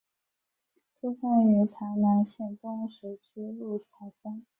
[0.99, 4.43] 出生于台南县东石区鹿草乡。